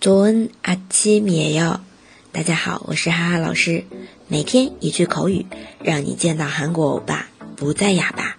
[0.00, 1.80] 조은아침이에 요。
[2.32, 3.84] 大家好，我是哈哈老师。
[4.28, 5.46] 每天一句口语，
[5.82, 8.36] 让你见到韩国欧巴不再哑巴。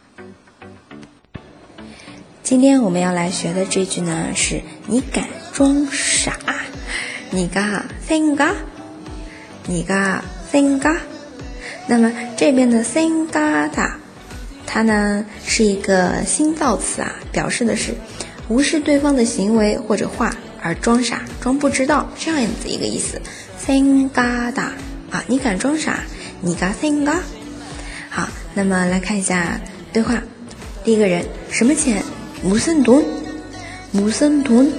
[2.43, 6.37] 今天我们要来学的这句呢，是你敢装傻？
[7.31, 8.53] 你嘎생 가？
[9.65, 10.97] 你嘎생 가？
[11.87, 13.95] 那么这边的생 가 다，
[14.65, 17.95] 它呢是一个新造词啊，表示的是
[18.47, 23.21] 无视对方的行为或者话 而装傻、装不知道这样子一个意思。
[23.65, 24.71] 생 가 다，
[25.11, 25.99] 啊，你敢装傻？
[26.41, 27.17] 你嘎생 가？
[28.09, 29.59] 好，那么来看一下
[29.91, 30.21] 对话。
[30.83, 32.03] 第一个人，什么钱？
[32.41, 33.03] 무슨 돈？
[33.91, 34.71] 무슨 돈？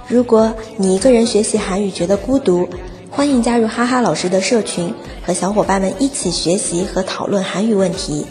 [0.08, 2.66] 如果你一个人学习韩语觉得孤独，
[3.10, 8.24] 欢迎加入哈哈老师的社群，和小伙伴们一起学习和讨论韩语问题。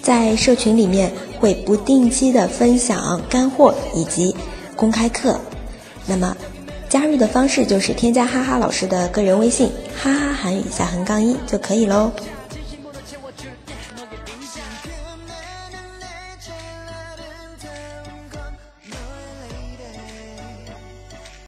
[0.00, 1.10] 在社群里面
[1.40, 4.36] 会不定期的分享干货以及
[4.76, 5.40] 公开课。
[6.06, 6.36] 那么
[6.88, 9.68] 加入的方式就是添加哈哈老师的个人微信
[10.00, 12.12] “哈哈韩语下横杠一”就可以喽。